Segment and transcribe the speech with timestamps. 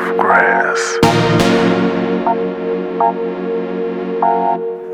[0.00, 0.98] of grass.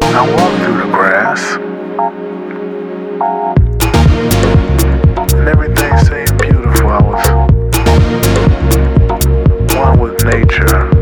[0.03, 1.43] I walk through the grass.
[5.35, 6.89] And everything seemed beautiful.
[6.89, 7.23] I was
[9.75, 10.94] one with nature.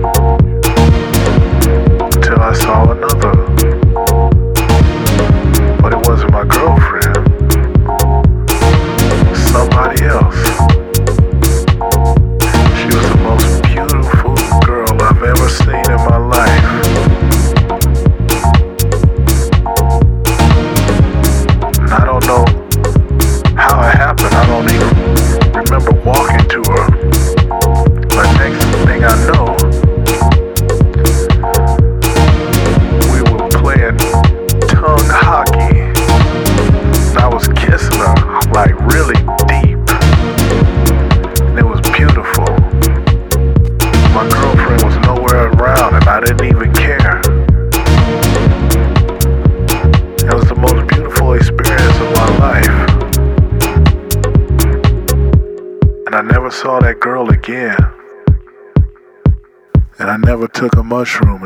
[61.03, 61.43] Mushroom